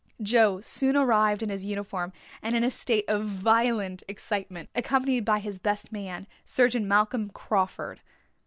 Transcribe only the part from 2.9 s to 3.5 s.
of